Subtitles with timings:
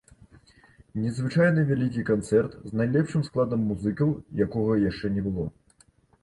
[1.01, 4.09] Незвычайны вялікі канцэрт з найлепшым складам музыкаў,
[4.49, 5.47] якога яшчэ не было.